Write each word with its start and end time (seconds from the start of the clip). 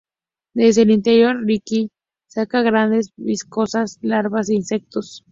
Desde 0.55 0.81
el 0.81 0.89
interior, 0.89 1.45
Ricky 1.45 1.91
saca 2.25 2.61
un 2.61 2.65
grandes, 2.65 3.13
viscosas 3.17 3.99
larvas 4.01 4.47
de 4.47 4.55
insectos. 4.55 5.23